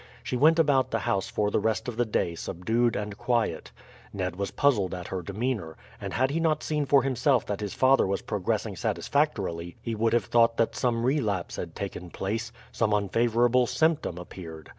[0.23, 3.71] She went about the house for the rest of the day subdued and quiet.
[4.11, 7.75] Ned was puzzled at her demeanour, and had he not seen for himself that his
[7.75, 12.93] father was progressing satisfactorily he would have thought that some relapse had taken place, some
[12.93, 14.69] unfavourable symptom appeared.